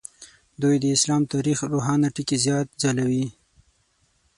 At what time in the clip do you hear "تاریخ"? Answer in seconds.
1.33-1.57